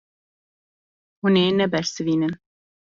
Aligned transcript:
Hûn 1.21 1.35
ê 1.43 1.45
nebersivînin. 1.59 2.33